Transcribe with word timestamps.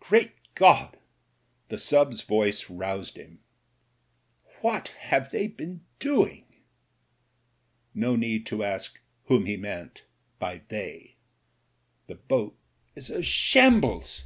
"Great 0.00 0.32
God!" 0.54 0.96
The 1.68 1.76
sub's 1.76 2.22
voice 2.22 2.70
roused 2.70 3.18
him. 3.18 3.40
"What 4.62 4.88
have, 5.12 5.30
they 5.30 5.46
been 5.46 5.84
doing?" 5.98 6.46
No 7.92 8.16
need 8.16 8.46
to 8.46 8.64
ask 8.64 9.02
whom 9.26 9.44
he 9.44 9.58
meant 9.58 10.04
by 10.38 10.62
"they." 10.68 11.16
"The 12.06 12.14
boat 12.14 12.56
is 12.96 13.10
a 13.10 13.20
shambles." 13.20 14.24